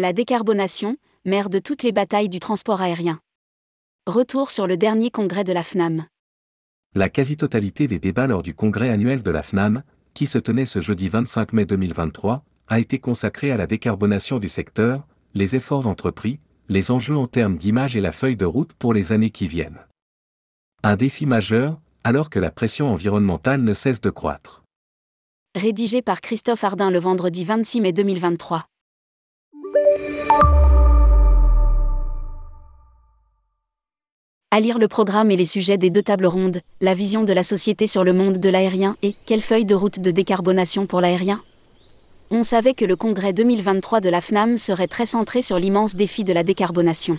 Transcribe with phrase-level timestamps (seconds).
[0.00, 3.18] La décarbonation, mère de toutes les batailles du transport aérien.
[4.06, 6.06] Retour sur le dernier congrès de la FNAM.
[6.94, 9.82] La quasi-totalité des débats lors du congrès annuel de la FNAM,
[10.14, 14.48] qui se tenait ce jeudi 25 mai 2023, a été consacrée à la décarbonation du
[14.48, 16.38] secteur, les efforts entrepris,
[16.68, 19.80] les enjeux en termes d'image et la feuille de route pour les années qui viennent.
[20.84, 24.62] Un défi majeur, alors que la pression environnementale ne cesse de croître.
[25.56, 28.68] Rédigé par Christophe Ardin le vendredi 26 mai 2023.
[34.50, 37.42] À lire le programme et les sujets des deux tables rondes, la vision de la
[37.42, 41.42] société sur le monde de l'aérien et quelle feuille de route de décarbonation pour l'aérien?
[42.30, 46.24] On savait que le congrès 2023 de la FNAM serait très centré sur l'immense défi
[46.24, 47.18] de la décarbonation.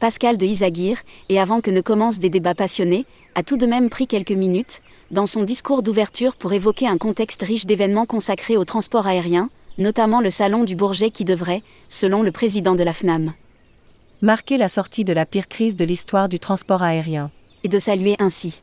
[0.00, 3.90] Pascal de Isaguirre, et avant que ne commencent des débats passionnés, a tout de même
[3.90, 4.80] pris quelques minutes,
[5.10, 9.50] dans son discours d'ouverture pour évoquer un contexte riche d'événements consacrés au transport aérien,
[9.80, 13.32] notamment le salon du Bourget qui devrait, selon le président de la FNAM,
[14.22, 17.30] marquer la sortie de la pire crise de l'histoire du transport aérien.
[17.64, 18.60] Et de saluer ainsi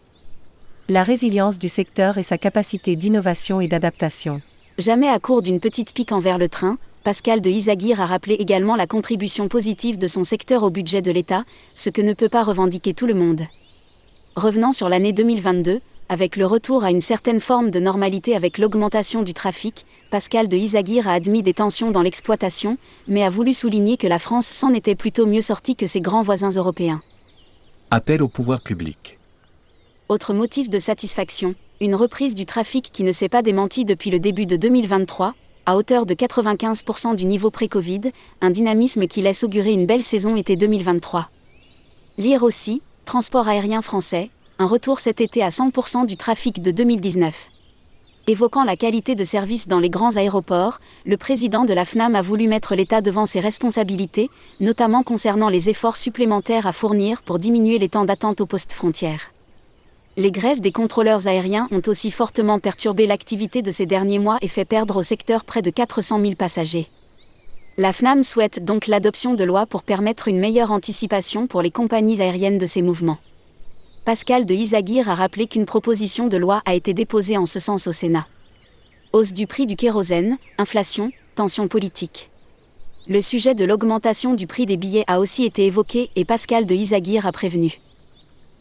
[0.90, 4.42] la résilience du secteur et sa capacité d'innovation et d'adaptation.
[4.78, 8.78] Jamais à court d'une petite pique envers le train, Pascal de Isaguirre a rappelé également
[8.78, 11.44] la contribution positive de son secteur au budget de l'État,
[11.76, 13.42] ce que ne peut pas revendiquer tout le monde.
[14.38, 19.24] Revenant sur l'année 2022, avec le retour à une certaine forme de normalité avec l'augmentation
[19.24, 22.78] du trafic, Pascal de Isaguirre a admis des tensions dans l'exploitation,
[23.08, 26.22] mais a voulu souligner que la France s'en était plutôt mieux sortie que ses grands
[26.22, 27.02] voisins européens.
[27.92, 29.18] Appel au pouvoir public.
[30.08, 34.20] Autre motif de satisfaction, une reprise du trafic qui ne s'est pas démentie depuis le
[34.20, 35.36] début de 2023,
[35.66, 40.38] à hauteur de 95% du niveau pré-Covid, un dynamisme qui laisse augurer une belle saison
[40.38, 41.28] été 2023.
[42.18, 47.50] Lire aussi, transport aérien français, un retour cet été à 100% du trafic de 2019.
[48.26, 52.24] Évoquant la qualité de service dans les grands aéroports, le président de la FNAM a
[52.24, 54.30] voulu mettre l'État devant ses responsabilités,
[54.60, 59.32] notamment concernant les efforts supplémentaires à fournir pour diminuer les temps d'attente aux postes frontières.
[60.18, 64.48] Les grèves des contrôleurs aériens ont aussi fortement perturbé l'activité de ces derniers mois et
[64.48, 66.90] fait perdre au secteur près de 400 000 passagers.
[67.78, 72.24] La FNAM souhaite donc l'adoption de lois pour permettre une meilleure anticipation pour les compagnies
[72.24, 73.20] aériennes de ces mouvements.
[74.08, 77.88] Pascal de Isaguirre a rappelé qu'une proposition de loi a été déposée en ce sens
[77.88, 78.26] au Sénat.
[79.12, 82.32] Hausse du prix du kérosène, inflation, tension politique.
[83.10, 86.74] Le sujet de l'augmentation du prix des billets a aussi été évoqué et Pascal de
[86.74, 87.82] Isaguirre a prévenu.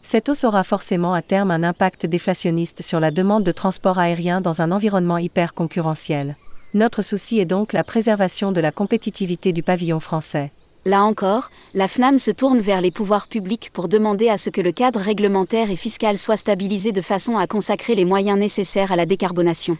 [0.01, 4.41] Cette hausse aura forcément à terme un impact déflationniste sur la demande de transport aérien
[4.41, 6.35] dans un environnement hyper concurrentiel.
[6.73, 10.51] Notre souci est donc la préservation de la compétitivité du pavillon français.
[10.85, 14.61] Là encore, la FNAM se tourne vers les pouvoirs publics pour demander à ce que
[14.61, 18.95] le cadre réglementaire et fiscal soit stabilisé de façon à consacrer les moyens nécessaires à
[18.95, 19.77] la décarbonation.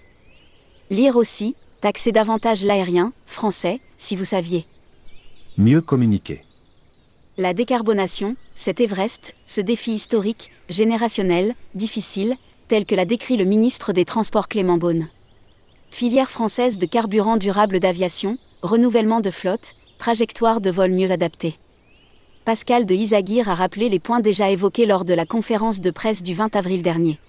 [0.89, 4.65] Lire aussi, taxer davantage l'aérien, français, si vous saviez.
[5.57, 6.41] Mieux communiquer.
[7.37, 12.35] La décarbonation, cet Everest, ce défi historique, générationnel, difficile,
[12.67, 15.07] tel que l'a décrit le ministre des Transports Clément Beaune.
[15.89, 21.57] Filière française de carburant durable d'aviation, renouvellement de flotte, trajectoire de vol mieux adaptée.
[22.45, 26.23] Pascal de Isaguirre a rappelé les points déjà évoqués lors de la conférence de presse
[26.23, 27.19] du 20 avril dernier.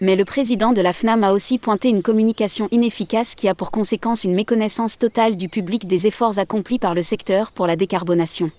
[0.00, 3.72] Mais le président de la FNAM a aussi pointé une communication inefficace qui a pour
[3.72, 8.52] conséquence une méconnaissance totale du public des efforts accomplis par le secteur pour la décarbonation.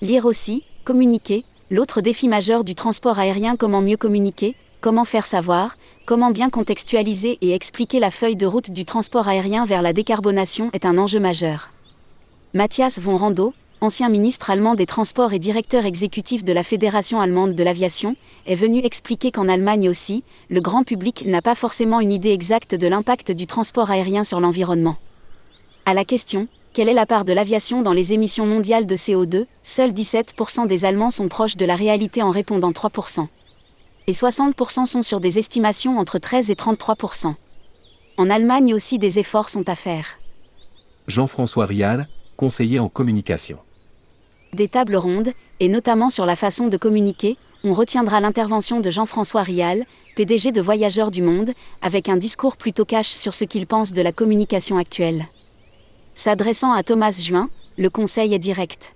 [0.00, 5.76] Lire aussi, communiquer, l'autre défi majeur du transport aérien comment mieux communiquer, comment faire savoir,
[6.06, 10.70] comment bien contextualiser et expliquer la feuille de route du transport aérien vers la décarbonation
[10.72, 11.70] est un enjeu majeur.
[12.56, 13.52] Matthias von Rando,
[13.82, 18.54] ancien ministre allemand des Transports et directeur exécutif de la Fédération allemande de l'aviation, est
[18.54, 22.86] venu expliquer qu'en Allemagne aussi, le grand public n'a pas forcément une idée exacte de
[22.86, 24.96] l'impact du transport aérien sur l'environnement.
[25.84, 29.44] À la question quelle est la part de l'aviation dans les émissions mondiales de CO2
[29.62, 33.26] Seuls 17% des Allemands sont proches de la réalité en répondant 3%.
[34.06, 37.34] Et 60% sont sur des estimations entre 13 et 33%.
[38.16, 40.18] En Allemagne aussi des efforts sont à faire.
[41.06, 43.58] Jean-François Rial, conseiller en communication.
[44.52, 49.42] Des tables rondes, et notamment sur la façon de communiquer, on retiendra l'intervention de Jean-François
[49.42, 49.84] Rial,
[50.14, 51.52] PDG de Voyageurs du Monde,
[51.82, 55.26] avec un discours plutôt cash sur ce qu'il pense de la communication actuelle.
[56.14, 58.94] S'adressant à Thomas Juin, le conseil est direct.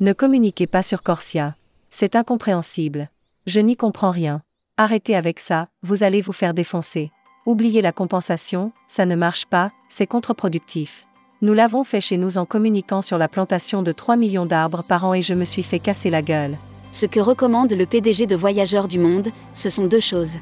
[0.00, 1.56] Ne communiquez pas sur Corsia.
[1.90, 3.10] C'est incompréhensible.
[3.46, 4.42] Je n'y comprends rien.
[4.76, 7.12] Arrêtez avec ça, vous allez vous faire défoncer.
[7.46, 11.06] Oubliez la compensation, ça ne marche pas, c'est contre-productif.
[11.42, 15.04] Nous l'avons fait chez nous en communiquant sur la plantation de 3 millions d'arbres par
[15.04, 16.56] an et je me suis fait casser la gueule.
[16.92, 20.38] Ce que recommande le PDG de Voyageurs du Monde, ce sont deux choses.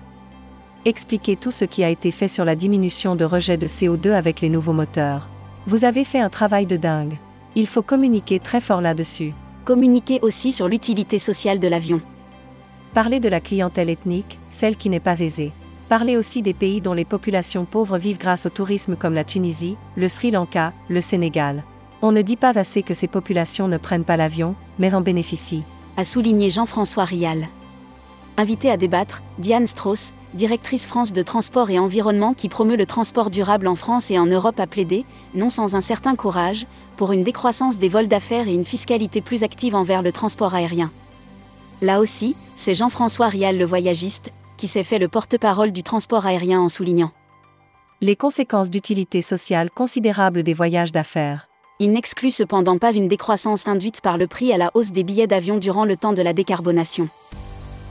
[0.84, 4.40] Expliquer tout ce qui a été fait sur la diminution de rejet de CO2 avec
[4.42, 5.28] les nouveaux moteurs.
[5.66, 7.16] Vous avez fait un travail de dingue.
[7.54, 9.32] Il faut communiquer très fort là-dessus.
[9.64, 12.00] Communiquer aussi sur l'utilité sociale de l'avion.
[12.94, 15.52] Parlez de la clientèle ethnique, celle qui n'est pas aisée.
[15.92, 19.76] Parlez aussi des pays dont les populations pauvres vivent grâce au tourisme comme la Tunisie,
[19.94, 21.64] le Sri Lanka, le Sénégal.
[22.00, 25.64] On ne dit pas assez que ces populations ne prennent pas l'avion, mais en bénéficient.
[25.98, 27.46] A souligné Jean-François Rial.
[28.38, 33.28] Invité à débattre, Diane Strauss, directrice France de Transport et Environnement qui promeut le transport
[33.28, 35.04] durable en France et en Europe a plaidé,
[35.34, 36.66] non sans un certain courage,
[36.96, 40.90] pour une décroissance des vols d'affaires et une fiscalité plus active envers le transport aérien.
[41.82, 44.32] Là aussi, c'est Jean-François Rial le voyagiste,
[44.62, 47.10] qui s'est fait le porte-parole du transport aérien en soulignant
[48.00, 51.48] les conséquences d'utilité sociale considérables des voyages d'affaires.
[51.80, 55.26] Il n'exclut cependant pas une décroissance induite par le prix à la hausse des billets
[55.26, 57.08] d'avion durant le temps de la décarbonation.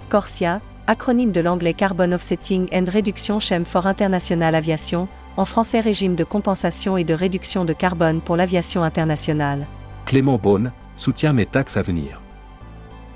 [0.07, 6.15] Corsia, acronyme de l'anglais Carbon Offsetting and Reduction Scheme for International Aviation, en français régime
[6.15, 9.67] de compensation et de réduction de carbone pour l'aviation internationale.
[10.05, 12.21] Clément Beaune, soutient mes taxes à venir.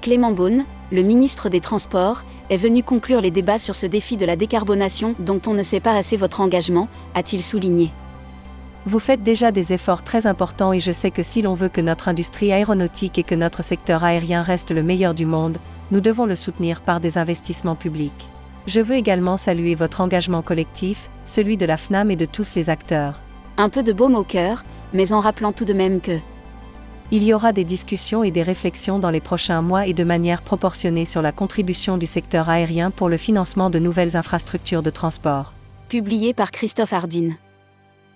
[0.02, 4.25] Clément Beaune, le ministre des Transports, est venu conclure les débats sur ce défi de
[4.25, 7.92] la décarbonation dont on ne sait pas assez votre engagement, a-t-il souligné.
[8.86, 11.81] Vous faites déjà des efforts très importants et je sais que si l'on veut que
[11.81, 15.57] notre industrie aéronautique et que notre secteur aérien reste le meilleur du monde,
[15.92, 18.30] nous devons le soutenir par des investissements publics.
[18.68, 22.69] Je veux également saluer votre engagement collectif, celui de la FNAM et de tous les
[22.69, 23.21] acteurs.
[23.57, 24.63] Un peu de baume au cœur,
[24.94, 26.19] mais en rappelant tout de même que
[27.12, 30.42] il y aura des discussions et des réflexions dans les prochains mois et de manière
[30.42, 35.54] proportionnée sur la contribution du secteur aérien pour le financement de nouvelles infrastructures de transport.
[35.90, 37.31] Publié par Christophe Hardin.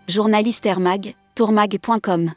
[0.07, 2.31] Journaliste Airmag, tourmag.com.